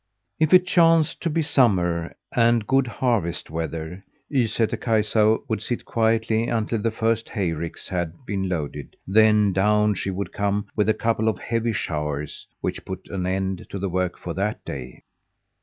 [0.39, 6.47] If it chanced to be summer and good harvest weather, Ysätter Kaisa would sit quietly
[6.47, 11.27] until the first hayricks had been loaded, then down she would come with a couple
[11.27, 15.03] of heavy showers, which put an end to the work for that day.